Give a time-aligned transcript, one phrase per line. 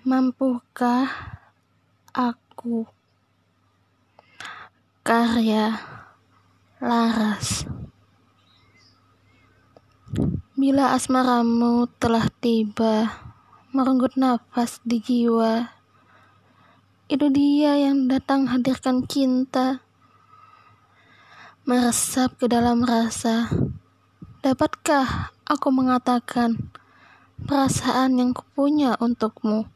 [0.00, 1.12] Mampukah
[2.16, 2.88] aku?
[5.04, 5.76] Karya
[6.80, 7.68] Laras.
[10.56, 13.12] Bila asmaramu telah tiba
[13.76, 15.68] merenggut nafas di jiwa
[17.12, 19.84] itu dia yang datang hadirkan cinta.
[21.68, 23.52] Meresap ke dalam rasa
[24.40, 26.72] dapatkah aku mengatakan
[27.44, 29.68] perasaan yang kupunya untukmu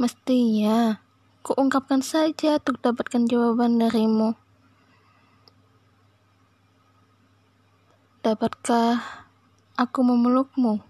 [0.00, 1.04] Mestinya,
[1.44, 4.32] kuungkapkan saja untuk dapatkan jawaban darimu.
[8.24, 9.04] Dapatkah
[9.76, 10.80] aku memelukmu,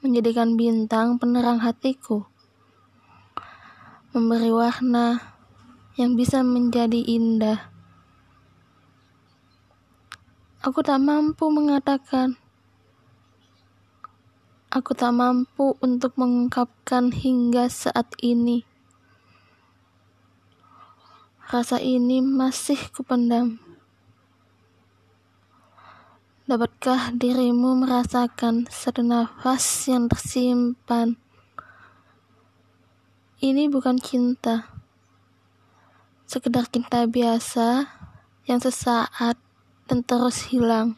[0.00, 2.24] menjadikan bintang penerang hatiku,
[4.16, 5.20] memberi warna
[6.00, 7.68] yang bisa menjadi indah.
[10.64, 12.40] Aku tak mampu mengatakan
[14.70, 18.62] Aku tak mampu untuk mengungkapkan hingga saat ini.
[21.50, 23.58] Rasa ini masih kupendam.
[26.46, 31.18] Dapatkah dirimu merasakan satu nafas yang tersimpan?
[33.42, 34.70] Ini bukan cinta,
[36.30, 37.90] sekedar cinta biasa
[38.46, 39.34] yang sesaat
[39.90, 40.94] dan terus hilang.